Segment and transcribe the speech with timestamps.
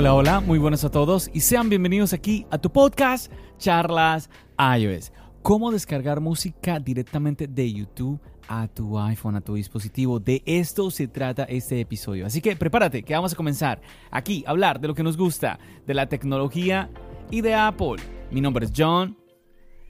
[0.00, 5.10] Hola, hola, muy buenos a todos y sean bienvenidos aquí a tu podcast Charlas iOS.
[5.42, 10.20] ¿Cómo descargar música directamente de YouTube a tu iPhone, a tu dispositivo?
[10.20, 12.26] De esto se trata este episodio.
[12.26, 13.80] Así que prepárate, que vamos a comenzar
[14.12, 16.88] aquí a hablar de lo que nos gusta, de la tecnología
[17.28, 17.96] y de Apple.
[18.30, 19.18] Mi nombre es John.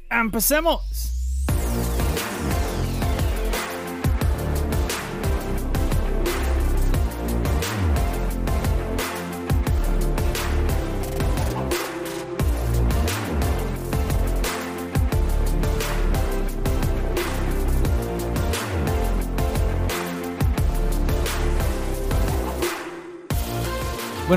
[0.08, 1.17] ¡Empecemos!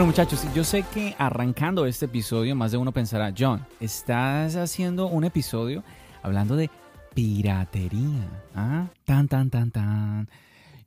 [0.02, 5.06] Bueno muchachos, yo sé que arrancando este episodio más de uno pensará, John, estás haciendo
[5.06, 5.84] un episodio
[6.24, 6.72] hablando de
[7.14, 8.28] piratería.
[8.56, 8.88] ¿Ah?
[9.06, 10.28] Tan, tan, tan, tan.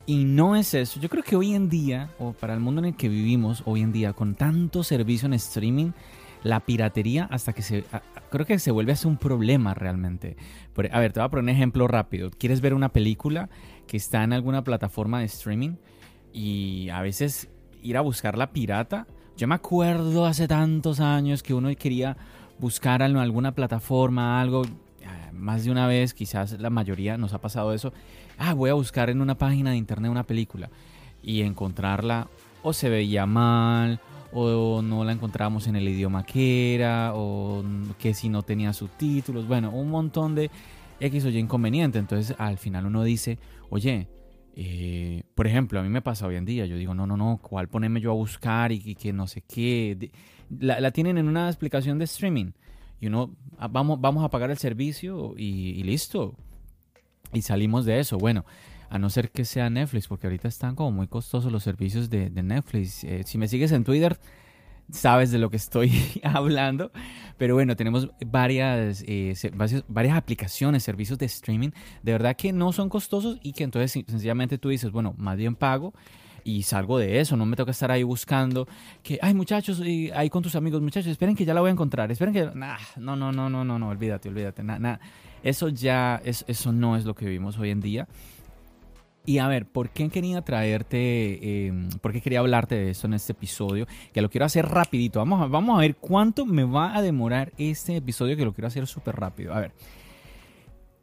[0.05, 0.99] Y no es eso.
[0.99, 3.83] Yo creo que hoy en día, o para el mundo en el que vivimos hoy
[3.83, 5.93] en día, con tanto servicio en streaming,
[6.43, 7.85] la piratería hasta que se...
[8.33, 10.37] Creo que se vuelve a ser un problema realmente.
[10.91, 12.31] A ver, te voy a poner un ejemplo rápido.
[12.37, 13.49] ¿Quieres ver una película
[13.87, 15.77] que está en alguna plataforma de streaming?
[16.33, 17.49] Y a veces
[17.85, 19.07] ir a buscar la pirata.
[19.37, 22.17] Yo me acuerdo hace tantos años que uno quería
[22.59, 27.73] buscar alguna plataforma, algo, eh, más de una vez, quizás la mayoría nos ha pasado
[27.73, 27.93] eso.
[28.39, 30.71] Ah, voy a buscar en una página de internet una película
[31.23, 32.29] y encontrarla
[32.63, 34.01] o se veía mal
[34.33, 37.63] o no la encontrábamos en el idioma que era o
[37.99, 40.51] que si no tenía subtítulos, bueno, un montón de
[41.01, 41.99] X o Y inconveniente.
[41.99, 44.09] Entonces al final uno dice, oye,
[44.57, 47.39] eh, por ejemplo, a mí me pasa hoy en día, yo digo, no, no, no,
[47.43, 50.11] ¿cuál ponerme yo a buscar y, que no sé qué?
[50.61, 52.53] La, tienen en una explicación de streaming
[53.01, 56.37] y uno, ah, vamos, vamos a pagar el servicio y, listo.
[57.33, 58.17] Y salimos de eso.
[58.17, 58.45] Bueno,
[58.89, 62.31] a no ser que sea Netflix, porque ahorita están como muy costosos los servicios de,
[62.31, 63.03] Netflix.
[63.03, 64.19] Eh, si me sigues en Twitter,
[64.91, 66.93] sabes de lo que estoy hablando.
[67.37, 69.35] Pero bueno, tenemos varias, eh,
[69.89, 71.71] varias aplicaciones, servicios de streaming,
[72.03, 75.57] de verdad que no son costosos y que entonces sencillamente tú dices, bueno, más bien
[75.57, 75.95] pago
[76.45, 78.69] y salgo de eso, no me toca estar ahí buscando
[79.03, 81.73] que, ay muchachos, y ahí con tus amigos, muchachos, esperen que ya la voy a
[81.73, 85.01] encontrar, esperen que, nah, no, no, no, no, no, no, olvídate, olvídate, nada,
[85.43, 88.09] eso ya, es, eso no es lo que vivimos hoy en día.
[89.27, 93.15] Y a ver, ¿por qué quería traerte, em, por qué quería hablarte de esto en
[93.15, 93.87] este episodio?
[94.13, 95.19] Que lo quiero hacer rapidito.
[95.19, 98.69] Vamos a, vamos a ver cuánto me va a demorar este episodio que lo quiero
[98.69, 99.55] hacer súper rápido.
[99.55, 99.73] A ver,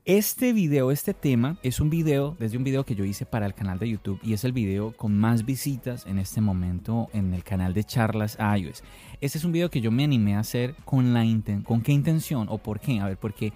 [0.05, 3.55] este video, este tema, es un video, desde un video que yo hice para el
[3.55, 7.43] canal de YouTube y es el video con más visitas en este momento en el
[7.43, 8.83] canal de charlas iOS.
[9.19, 11.23] Este es un video que yo me animé a hacer con la
[11.63, 12.99] con qué intención o por qué.
[12.99, 13.53] A ver, porque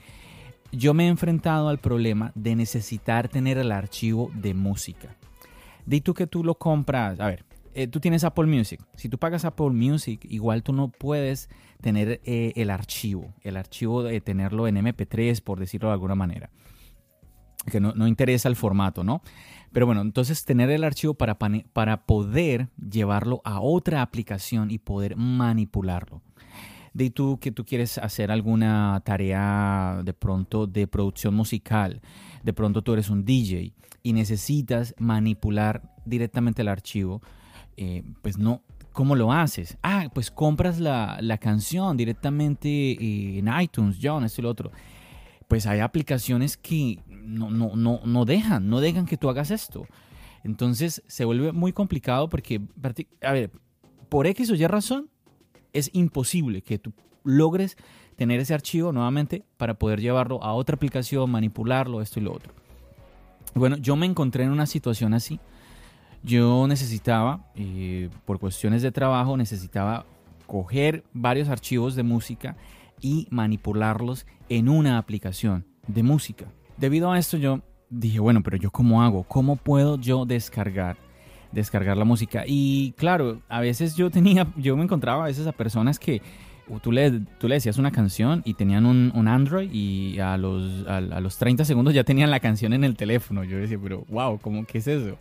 [0.75, 5.15] yo me he enfrentado al problema de necesitar tener el archivo de música.
[5.85, 8.81] Di tú que tú lo compras, a ver, eh, tú tienes Apple Music.
[8.95, 11.49] Si tú pagas Apple Music, igual tú no puedes
[11.81, 16.49] tener eh, el archivo, el archivo de tenerlo en MP3, por decirlo de alguna manera.
[17.69, 19.21] Que no, no interesa el formato, ¿no?
[19.71, 25.15] Pero bueno, entonces tener el archivo para, para poder llevarlo a otra aplicación y poder
[25.17, 26.21] manipularlo
[26.95, 32.01] de tú que tú quieres hacer alguna tarea de pronto de producción musical,
[32.41, 37.21] de pronto tú eres un DJ y necesitas manipular directamente el archivo,
[37.75, 38.61] eh, pues no,
[38.93, 39.77] ¿cómo lo haces?
[39.83, 44.71] Ah, pues compras la, canción directamente eh, en iTunes, John, esto y lo otro.
[45.49, 49.85] Pues hay aplicaciones que no, no, no, no dejan, no dejan que tú hagas esto.
[50.45, 52.61] Entonces se vuelve muy complicado porque,
[53.21, 53.51] a ver,
[54.07, 55.09] por X o Y razón,
[55.75, 56.93] es imposible que tú
[57.23, 57.77] logres
[58.15, 62.53] tener ese archivo nuevamente para poder llevarlo a otra aplicación, manipularlo, esto y lo otro.
[63.53, 65.39] Bueno, yo me encontré en una situación así.
[66.23, 70.05] Yo necesitaba, eh, por cuestiones de trabajo, necesitaba
[70.47, 72.55] coger varios archivos de música
[73.01, 76.45] y manipularlos en una aplicación de música.
[76.77, 79.23] Debido a esto yo dije, bueno, pero yo cómo hago?
[79.23, 80.97] ¿Cómo puedo yo descargar
[81.55, 82.43] descargar la música.
[82.45, 86.21] Y claro, a veces yo tenía, yo me encontraba a veces a personas que
[86.81, 90.99] tú le, tú le decías una canción y tenían un, Android y a los, a,
[90.99, 93.43] los 30 segundos ya tenían la canción en el teléfono.
[93.43, 95.17] Yo decía, pero wow, ¿cómo que es eso?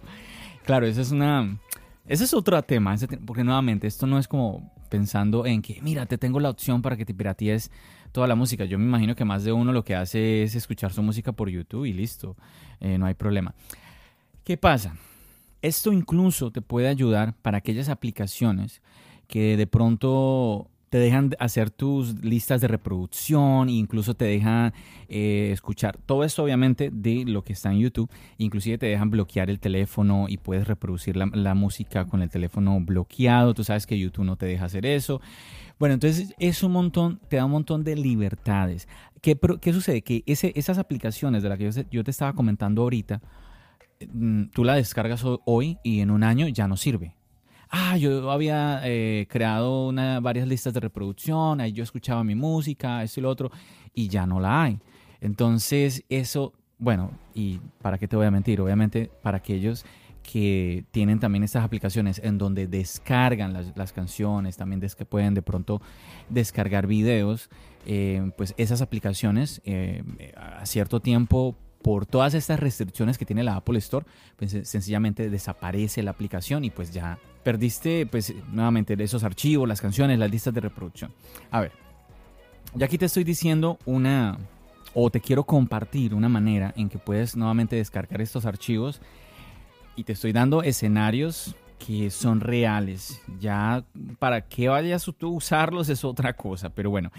[0.64, 1.58] Claro, eso es una...
[2.06, 2.94] Ese es otro tema,
[3.24, 6.98] porque nuevamente esto no es como pensando en que, mira, te tengo la opción para
[6.98, 7.70] que te piratees
[8.12, 8.66] toda la música.
[8.66, 11.48] Yo me imagino que más de uno lo que hace es escuchar su música por
[11.48, 12.36] YouTube y listo,
[12.80, 13.54] eh, no hay problema.
[14.44, 14.96] ¿Qué pasa?
[15.64, 18.82] Esto incluso te puede ayudar para aquellas aplicaciones
[19.26, 24.74] que de pronto te dejan hacer tus listas de reproducción, incluso te dejan
[25.08, 29.48] eh, escuchar todo esto obviamente de lo que está en YouTube, inclusive te dejan bloquear
[29.48, 34.26] el teléfono y puedes reproducir la, música con el teléfono bloqueado, tú sabes que YouTube
[34.26, 35.22] no te deja hacer eso.
[35.78, 38.86] Bueno, entonces es un montón, te da un montón de libertades.
[39.22, 39.38] ¿Qué,
[39.72, 40.02] sucede?
[40.02, 43.22] Que esas aplicaciones de las que yo te estaba comentando ahorita,
[44.52, 47.14] tú la descargas hoy y en un año ya no sirve
[47.74, 49.92] ah, yo había eh, creado
[50.22, 53.50] varias listas de reproducción, ahí yo escuchaba mi música, esto y lo otro,
[53.92, 54.78] y ya no la hay.
[55.20, 59.84] Entonces, eso, bueno, y para qué te voy a mentir, obviamente para aquellos
[60.22, 65.82] que tienen también estas aplicaciones en donde descargan las, canciones, también pueden de pronto
[66.30, 67.50] descargar videos,
[67.86, 70.02] eh, pues esas aplicaciones eh,
[70.36, 76.02] a cierto tiempo por todas estas restricciones que tiene la Apple Store, pues sencillamente desaparece
[76.02, 80.62] la aplicación y pues ya perdiste pues nuevamente esos archivos, las canciones, las listas de
[80.62, 81.12] reproducción.
[81.50, 81.72] A ver,
[82.74, 84.38] ya aquí te estoy diciendo una,
[84.94, 89.02] o te quiero compartir una manera en que puedes nuevamente descargar estos archivos
[89.94, 93.20] y te estoy dando escenarios que son reales.
[93.38, 93.84] Ya
[94.18, 97.12] para que vayas tú a usarlos es otra cosa, pero bueno,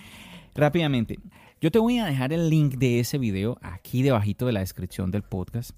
[0.55, 1.19] rápidamente.
[1.61, 5.09] Yo te voy a dejar el link de ese video aquí debajito de la descripción
[5.09, 5.71] del podcast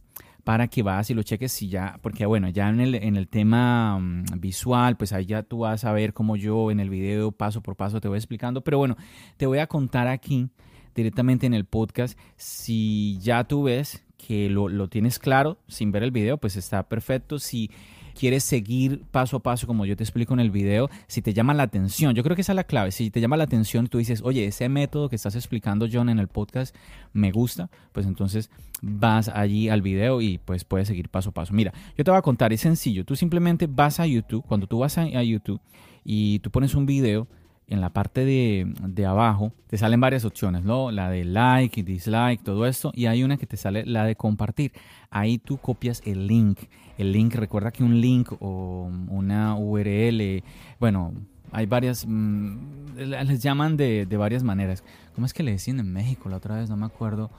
[0.44, 3.28] para que vas y lo cheques si ya, porque bueno, ya en el, en el
[3.28, 7.32] tema mm, visual, pues ahí ya tú vas a ver cómo yo en el video
[7.32, 8.98] paso por paso te voy explicando, pero bueno,
[9.38, 10.50] te voy a contar aquí
[10.96, 16.02] directamente en el podcast, si ya tú ves que lo, lo tienes claro sin ver
[16.02, 17.70] el video, pues está perfecto, si
[18.18, 21.54] quieres seguir paso a paso, como yo te explico en el video, si te llama
[21.54, 23.88] la atención, yo creo que esa es la clave, si te llama la atención y
[23.88, 26.76] tú dices, oye, ese método que estás explicando John en el podcast
[27.14, 28.50] me gusta, pues entonces
[28.82, 31.54] vas allí al video y pues puedes seguir paso a paso.
[31.54, 34.80] Mira, yo te voy a contar, es sencillo, tú simplemente vas a YouTube, cuando tú
[34.80, 35.62] vas a, a YouTube
[36.04, 37.28] y tú pones un video,
[37.68, 40.90] en la parte de, de, abajo te salen varias opciones, ¿no?
[40.92, 42.92] La de like dislike, todo esto.
[42.96, 44.72] Y hay una que te sale la de compartir.
[45.10, 46.60] Ahí tú copias el link.
[46.98, 50.44] El link, recuerda que un link o una URL,
[50.80, 51.14] bueno,
[51.52, 52.58] hay varias, mm,
[52.96, 54.84] les llaman de, de, varias maneras.
[55.14, 56.70] ¿Cómo es que le decían en México la otra vez?
[56.70, 57.30] No me acuerdo.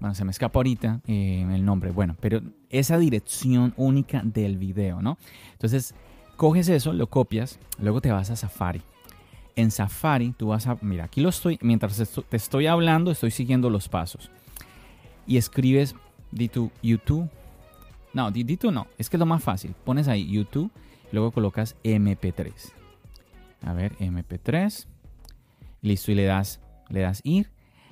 [0.00, 1.90] Bueno, se me escapa ahorita eh, el nombre.
[1.90, 2.40] Bueno, pero
[2.70, 5.18] esa dirección única del video, ¿no?
[5.52, 5.94] Entonces,
[6.36, 8.82] coges eso, lo copias, luego te vas a Safari
[9.56, 11.96] en Safari tú vas a, mira, aquí lo estoy, mientras
[12.28, 14.30] te estoy hablando, estoy siguiendo los pasos.
[15.26, 15.94] Y escribes,
[16.30, 17.28] di tu YouTube.
[18.12, 19.74] No, di, di no, es que es lo más fácil.
[19.84, 20.70] Pones ahí YouTube,
[21.12, 22.52] luego colocas MP3.
[23.62, 24.86] A ver, MP3.
[25.80, 27.50] Listo, y le das, le das ir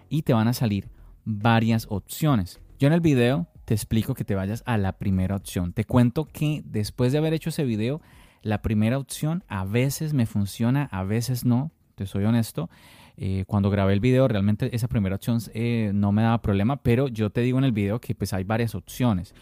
[0.09, 0.89] y te van a salir
[1.25, 2.61] varias opciones.
[2.79, 5.73] Yo en el video te explico que te vayas a la primera opción.
[5.73, 8.01] Te cuento que después de haber hecho ese video,
[8.43, 12.69] la primera opción a veces me funciona, a veces no, te soy honesto.
[13.17, 17.09] Eh, cuando grabé el video realmente esa primera opción eh, no me daba problema, pero
[17.09, 19.35] yo te digo en el video que pues hay varias opciones.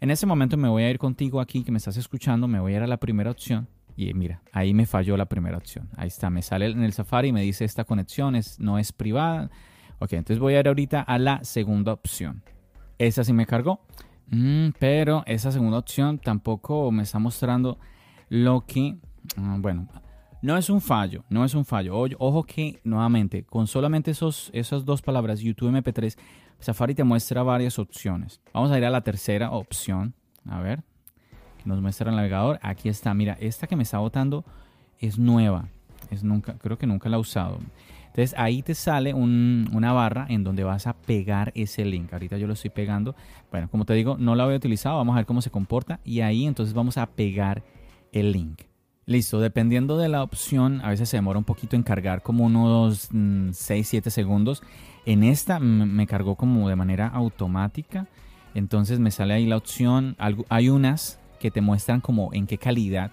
[0.00, 2.74] En ese momento me voy a ir contigo aquí que me estás escuchando, me voy
[2.74, 5.88] a ir a la primera opción y mira, ahí me falló la primera opción.
[5.96, 8.92] Ahí está, me sale en el Safari y me dice esta conexión es, no es
[8.92, 9.50] privada.
[9.98, 12.42] Ok, entonces voy a ir ahorita a la segunda opción.
[12.98, 13.80] Esa sí me cargó,
[14.28, 17.78] mm, pero esa segunda opción tampoco me está mostrando
[18.28, 18.96] lo que,
[19.36, 19.88] ah, bueno,
[20.40, 21.96] no es un fallo, no es un fallo.
[21.96, 26.16] ojo que, nuevamente, con solamente esos, esas dos palabras, YouTube MP3,
[26.60, 28.40] Safari te muestra varias opciones.
[28.52, 30.14] Vamos a ir a la tercera opción.
[30.48, 30.82] A ver,
[31.58, 32.58] que nos muestra el navegador.
[32.62, 34.44] Aquí está, mira, esta que me está botando
[34.98, 35.68] es nueva.
[36.10, 37.58] Es nunca, creo que nunca la he usado.
[38.06, 42.12] Entonces ahí te sale una barra en donde vas a pegar ese link.
[42.12, 43.14] Ahorita yo lo estoy pegando.
[43.50, 44.96] Bueno, como te digo, no la había utilizado.
[44.96, 46.00] Vamos a ver cómo se comporta.
[46.04, 47.62] Y ahí entonces vamos a pegar
[48.12, 48.62] el link.
[49.06, 53.10] Listo, dependiendo de la opción, a veces se demora un poquito en cargar, como unos
[53.10, 54.62] 6-7 mm, segundos.
[55.06, 58.06] En esta me cargó como de manera automática.
[58.54, 60.16] Entonces me sale ahí la opción.
[60.48, 63.10] Hay unas que te muestran como en qué calidad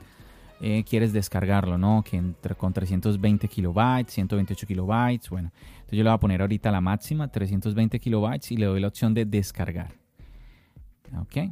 [0.62, 2.04] eh, quieres descargarlo, ¿no?
[2.04, 5.30] Que entre, con 320 kilobytes, 128 kilobytes.
[5.30, 8.80] Bueno, entonces yo le voy a poner ahorita la máxima, 320 kilobytes, y le doy
[8.80, 9.94] la opción de descargar.
[11.20, 11.52] Ok.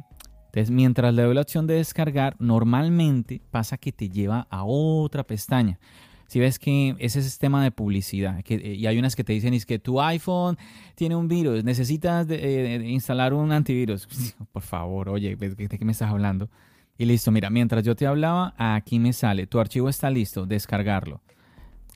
[0.54, 5.24] Entonces, mientras le doy la opción de descargar, normalmente pasa que te lleva a otra
[5.24, 5.80] pestaña.
[6.28, 9.32] Si ves que ese es tema de publicidad, que, eh, y hay unas que te
[9.32, 10.56] dicen es que tu iPhone
[10.94, 14.06] tiene un virus, necesitas de, instalar un antivirus.
[14.52, 16.48] Por favor, oye, ¿de qué me estás hablando?
[16.96, 21.20] Y listo, mira, mientras yo te hablaba, aquí me sale, tu archivo está listo, descargarlo.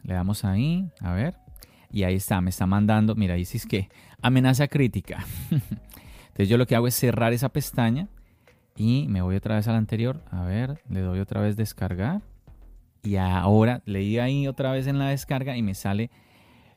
[0.02, 1.36] Le damos ahí, a ver,
[1.92, 3.88] y ahí está, me está mandando, mira, ahí sí es que
[4.20, 5.24] amenaza crítica.
[5.50, 8.08] Entonces yo lo que hago es cerrar esa pestaña
[8.78, 12.22] y me voy otra vez a la anterior, a ver, le doy otra vez descargar.
[13.02, 16.10] Y ahora leí ahí otra vez en la descarga y me sale,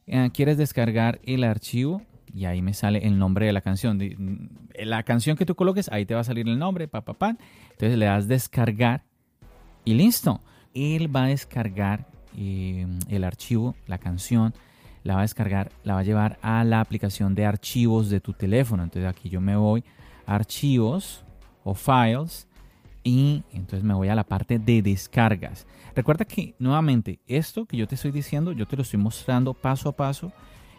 [0.07, 2.01] eh, ¿quieres descargar el archivo?
[2.33, 3.99] y ahí me sale el nombre de la canción.
[4.75, 7.37] La canción que tú coloques, ahí te va a salir el nombre, pa, pa, pa.
[7.71, 9.03] Entonces le das descargar
[9.85, 10.41] y listo.
[10.73, 14.53] Él va a descargar eh, el archivo, la canción,
[15.03, 18.33] la va a descargar, la va a llevar a la aplicación de archivos de tu
[18.33, 18.83] teléfono.
[18.83, 19.83] Entonces aquí yo me voy
[20.25, 21.25] a archivos
[21.63, 22.47] o files
[23.03, 25.65] y entonces me voy a la parte de descargas.
[25.95, 29.89] Recuerda que nuevamente esto que yo te estoy diciendo, yo te lo estoy mostrando paso
[29.89, 30.31] a paso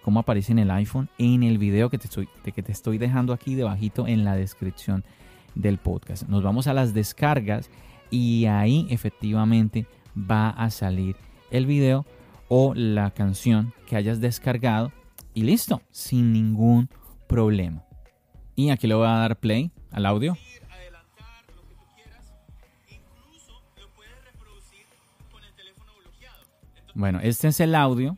[0.02, 3.32] cómo aparece en el iPhone en el video que te estoy, que te estoy dejando
[3.32, 5.04] aquí debajito en la descripción
[5.54, 6.28] del podcast.
[6.28, 7.70] Nos vamos a las descargas
[8.10, 9.86] y ahí efectivamente
[10.16, 11.16] va a salir
[11.50, 12.06] el video
[12.48, 14.92] o la canción que hayas descargado
[15.34, 16.88] y listo, sin ningún
[17.26, 17.84] problema.
[18.54, 20.36] Y aquí le voy a dar play al audio.
[26.94, 28.16] Bueno, este es el audio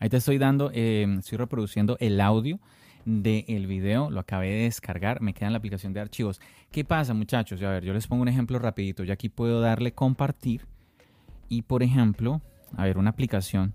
[0.00, 2.60] Ahí te estoy dando, em, estoy reproduciendo el audio
[3.04, 6.40] del video, lo acabé de descargar, me queda en la aplicación de archivos.
[6.70, 7.60] ¿Qué pasa muchachos?
[7.62, 10.66] A ver, yo les pongo un ejemplo rapidito, yo aquí puedo darle compartir
[11.48, 12.42] y por ejemplo,
[12.76, 13.74] a ver, una aplicación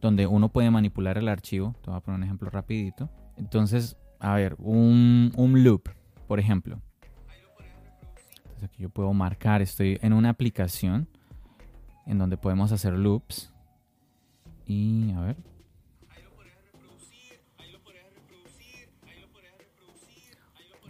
[0.00, 3.08] donde uno puede manipular el archivo, te voy a poner un ejemplo rapidito.
[3.36, 5.88] Entonces, a ver, un, un loop,
[6.26, 6.82] por ejemplo.
[8.62, 11.08] Entonces aquí yo puedo marcar, estoy en una aplicación
[12.06, 13.52] en donde podemos hacer loops.
[14.66, 15.36] Y a ver,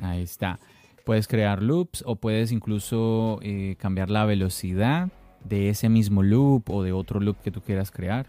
[0.02, 0.58] Ahí está.
[1.06, 5.10] Puedes crear loops o puedes incluso eh, cambiar la velocidad
[5.44, 8.26] de ese mismo loop o de otro loop que tú quieras crear.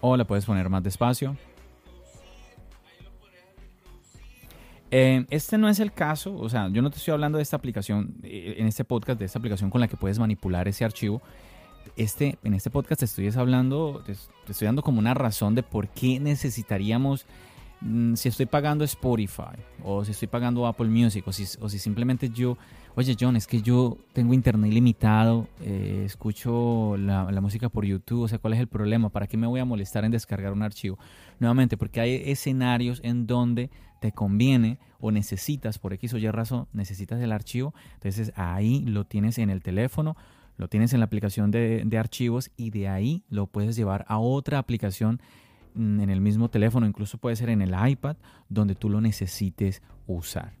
[0.00, 1.36] O la puedes poner más despacio.
[4.96, 7.56] Eh, este no es el caso, o sea, yo no te estoy hablando de esta
[7.56, 11.20] aplicación, eh, en este podcast, de esta aplicación con la que puedes manipular ese archivo.
[11.96, 14.12] Este, en este podcast te estoy hablando, te
[14.52, 17.26] estoy dando como una razón de por qué necesitaríamos
[17.84, 21.78] Mm, si estoy pagando Spotify o si estoy pagando Apple Music o si, o si
[21.78, 22.56] simplemente yo,
[22.94, 28.28] oye John, es que yo tengo internet ilimitado, eh, escucho la, música por YouTube, o
[28.28, 29.10] sea, ¿cuál es el problema?
[29.10, 30.98] ¿Para qué me voy a molestar en descargar un archivo?
[31.40, 33.70] Nuevamente, porque hay escenarios en donde
[34.04, 39.04] te conviene o necesitas, por X o Y razón, necesitas el archivo, entonces ahí lo
[39.04, 40.16] tienes en el teléfono
[40.56, 44.18] lo tienes en la aplicación de, de, archivos y de ahí lo puedes llevar a
[44.18, 45.20] otra aplicación
[45.74, 48.16] Mm, en el mismo teléfono, incluso puede ser en el iPad,
[48.48, 50.54] donde tú lo necesites usar.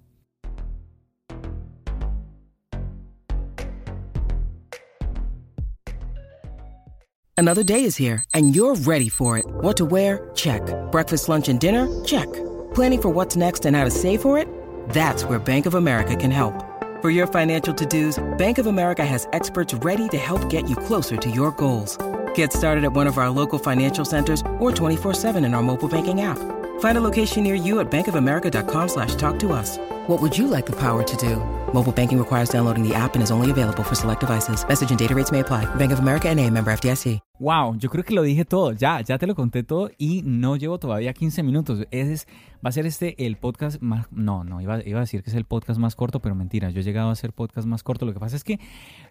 [7.36, 9.44] Another day is here and you're ready for it.
[9.60, 10.30] What to wear?
[10.34, 10.62] Check.
[10.92, 11.88] Breakfast, lunch and dinner?
[12.04, 12.28] Check.
[12.74, 14.48] Planning for what's next and how to save for it?
[14.90, 16.54] That's where Bank of America can help.
[17.02, 21.16] For your financial to-dos, Bank of America has experts ready to help get you closer
[21.16, 21.98] to your goals.
[22.34, 26.22] Get started at one of our local financial centers or 24-7 in our mobile banking
[26.22, 26.38] app.
[26.80, 29.78] Find a location near you at bankofamerica.com slash talk to us.
[30.06, 31.38] What would you like the power to do?
[31.72, 34.66] Mobile banking requires downloading the app and is only available for select devices.
[34.68, 35.64] Message and data rates may apply.
[35.76, 37.20] Bank of America NA, member FDIC.
[37.40, 38.72] Wow, yo creo que lo dije todo.
[38.72, 41.86] Ya, ya te lo conté todo y no llevo todavía 15 minutos.
[41.90, 42.26] Ese es,
[42.64, 44.06] va a ser este el podcast más...
[44.12, 46.68] No, no, iba, iba a decir que es el podcast más corto, pero mentira.
[46.68, 48.04] Yo he llegado a hacer podcast más corto.
[48.04, 48.60] Lo que pasa es que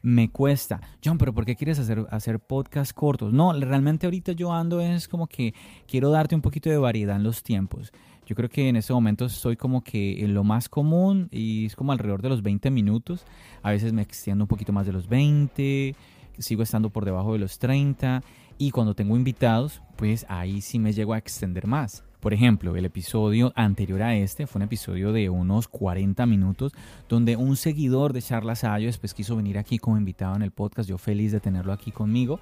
[0.04, 0.80] me cuesta.
[1.04, 3.34] John, pero ¿por qué quieres hacer, hacer podcast cortos?
[3.34, 5.56] No, realmente ahorita yo ando es como que
[5.88, 7.92] quiero darte un poquito de variedad en los tiempos.
[8.26, 11.76] Yo creo que en este momento estoy como que en lo más común y es
[11.76, 13.26] como alrededor de los 20 minutos.
[13.62, 15.96] A veces me extiendo un poquito más de los 20,
[16.38, 18.24] sigo estando por debajo de los 30
[18.58, 22.04] y cuando tengo invitados, pues ahí sí me llego a extender más.
[22.24, 26.72] Por ejemplo, el episodio anterior a este fue un episodio de unos 40 minutos
[27.10, 30.88] donde un seguidor de Charlas Ayo después quiso venir aquí como invitado en el podcast.
[30.88, 32.40] Yo feliz de tenerlo aquí conmigo.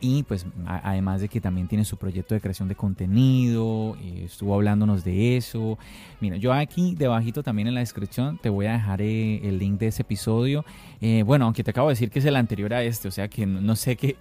[0.00, 4.54] Y pues además de que también tiene su proyecto de creación de contenido, eh, estuvo
[4.54, 5.78] hablándonos de eso.
[6.20, 9.78] Mira, yo aquí debajito también en la descripción te voy a dejar eh, el link
[9.78, 10.64] de ese episodio.
[11.00, 13.28] Eh, bueno, aunque te acabo de decir que es el anterior a este, o sea
[13.28, 14.16] que no, sé qué,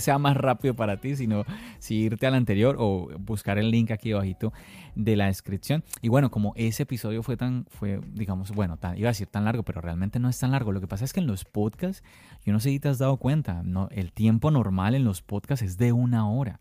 [0.00, 1.44] sea más rápido para ti, sino
[1.80, 4.52] si irte al anterior o buscar el link aquí debajito
[4.94, 5.84] de la descripción.
[6.00, 9.44] Y bueno, como ese episodio fue tan, fue, digamos, bueno, tan, iba a decir tan
[9.44, 10.72] largo, pero realmente no es tan largo.
[10.72, 12.02] Lo que pasa es que en los podcasts,
[12.44, 15.64] yo no sé si te has dado cuenta, no, el tiempo normal en los podcasts
[15.64, 16.60] es de una hora.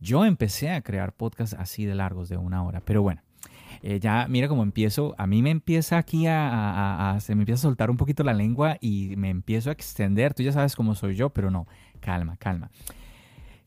[0.00, 3.22] Yo empecé a crear podcasts así de largos, de una hora, pero bueno.
[3.82, 7.60] Eh, ya mira cómo empiezo, a mí me empieza aquí a, a, se me empieza
[7.60, 10.94] a soltar un poquito la lengua y me empiezo a extender, tú ya sabes cómo
[10.94, 11.66] soy yo, pero no,
[12.00, 12.70] calma, calma.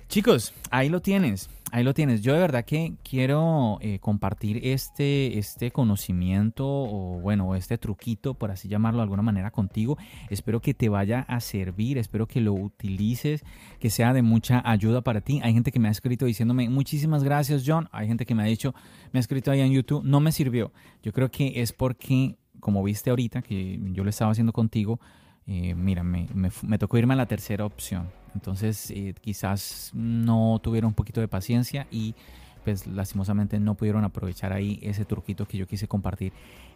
[0.09, 2.23] Chicos, ahí lo tienes, ahí lo tienes.
[2.23, 8.49] Yo de verdad que quiero eh, compartir este, este conocimiento o bueno, este truquito, por
[8.49, 9.99] así llamarlo de alguna manera, contigo.
[10.31, 13.43] Espero que te vaya a servir, espero que lo utilices,
[13.79, 15.41] que sea de mucha ayuda para ti.
[15.43, 17.87] Hay gente que me ha escrito diciéndome muchísimas gracias, John.
[17.91, 18.73] Hay gente que me ha dicho,
[19.11, 20.71] me ha escrito ahí en YouTube, no me sirvió.
[21.03, 24.99] Yo creo que es porque, como viste ahorita, que yo lo estaba haciendo contigo,
[25.45, 28.09] eh, mira, me, me, tocó irme a la tercera opción.
[28.35, 32.15] Entonces eh, quizás no tuvieron un poquito de paciencia y
[32.63, 36.33] pues lastimosamente no pudieron aprovechar ahí ese truquito que yo quise compartir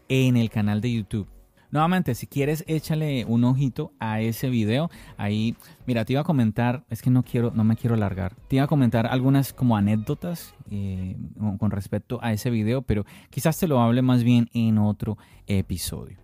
[0.08, 1.28] en el canal de YouTube.
[1.74, 4.92] Nuevamente, si quieres, échale un ojito a ese video.
[5.18, 5.56] Ahí,
[5.88, 8.36] mira, te iba a comentar, es que no quiero, no me quiero largar.
[8.48, 11.18] Te iba a comentar algunas como anécdotas eh,
[11.58, 15.18] con respecto a ese video, pero quizás te lo hable más bien en otro
[15.48, 16.20] episodio.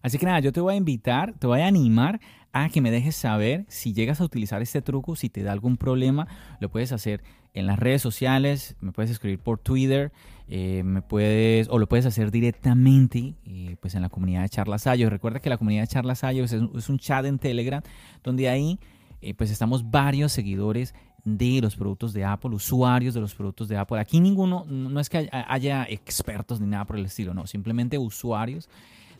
[0.00, 2.20] Así que nada, yo te voy a invitar, te voy a animar
[2.54, 5.76] a que me dejes saber si llegas a utilizar este truco, si te da algún
[5.76, 6.28] problema,
[6.60, 10.12] lo puedes hacer en las redes sociales, me puedes escribir por Twitter,
[10.48, 14.86] eh, me puedes, o lo puedes hacer directamente eh, pues en la comunidad de Charlas
[14.86, 15.10] Ayos.
[15.10, 17.82] Recuerda que la comunidad de Charlas Ayos es, un chat en Telegram
[18.22, 18.78] donde ahí
[19.20, 20.94] eh, pues estamos varios seguidores
[21.24, 23.98] de los productos de Apple, usuarios de los productos de Apple.
[23.98, 28.68] Aquí ninguno, no es que haya expertos ni nada por el estilo, no, simplemente usuarios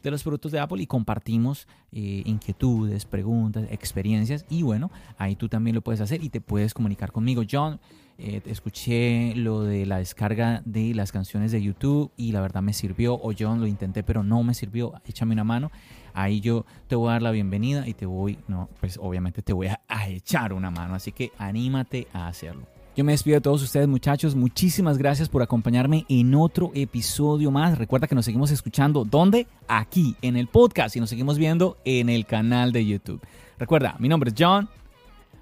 [0.04, 5.48] de los productos de Apple y compartimos eh, inquietudes, preguntas, experiencias y bueno, ahí tú
[5.48, 7.42] también lo puedes hacer y te puedes comunicar conmigo.
[7.50, 7.80] John,
[8.18, 12.72] eh, escuché lo de la descarga de las canciones de YouTube y la verdad me
[12.72, 15.70] sirvió o John lo intenté pero no me sirvió, échame una mano.
[16.12, 19.52] Ahí yo te voy a dar la bienvenida y te voy, no, pues obviamente te
[19.52, 22.73] voy a echar una mano, así que anímate a hacerlo.
[22.96, 24.36] Yo me despido de todos ustedes muchachos.
[24.36, 27.76] Muchísimas gracias por acompañarme en otro episodio más.
[27.76, 29.04] Recuerda que nos seguimos escuchando.
[29.04, 29.48] ¿Dónde?
[29.66, 33.20] Aquí, en el podcast y nos seguimos viendo en el canal de YouTube.
[33.58, 34.68] Recuerda, mi nombre es John.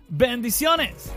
[0.09, 1.13] Bendiciones.